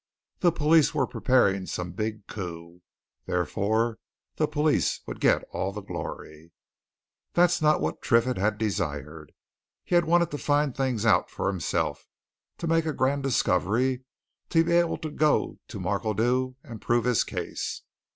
[0.39, 2.81] The police were preparing some big coup.
[3.27, 3.99] Therefore
[4.37, 6.51] the police would get all the glory.
[7.33, 9.31] This was not what Triffitt had desired.
[9.83, 12.07] He had wanted to find things out for himself,
[12.57, 14.03] to make a grand discovery,
[14.49, 17.83] to be able to go to Markledew and prove his case.